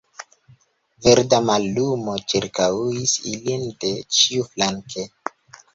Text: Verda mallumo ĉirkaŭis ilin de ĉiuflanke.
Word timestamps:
Verda 1.07 1.41
mallumo 1.49 2.15
ĉirkaŭis 2.33 3.15
ilin 3.35 3.71
de 3.85 3.95
ĉiuflanke. 4.19 5.09